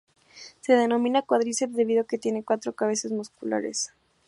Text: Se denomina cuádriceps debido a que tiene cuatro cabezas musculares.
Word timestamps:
Se 0.61 0.73
denomina 0.73 1.21
cuádriceps 1.21 1.75
debido 1.75 2.01
a 2.01 2.07
que 2.07 2.17
tiene 2.17 2.43
cuatro 2.43 2.73
cabezas 2.73 3.11
musculares. 3.11 3.93